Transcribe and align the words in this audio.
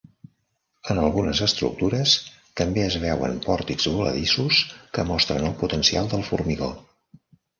En 0.93 0.99
algunes 1.01 1.41
estructures 1.47 2.13
també 2.61 2.85
es 2.85 2.97
veuen 3.03 3.37
pòrtics 3.45 3.87
voladissos 3.97 4.63
que 4.99 5.05
mostren 5.13 5.45
el 5.51 5.55
potencial 5.63 6.13
del 6.15 6.25
formigó. 6.31 6.71